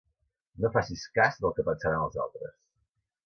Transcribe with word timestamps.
No 0.63 0.71
facis 0.77 1.03
cas 1.17 1.37
del 1.43 1.53
que 1.59 1.67
pensaran 1.69 2.05
els 2.07 2.19
altres. 2.27 2.57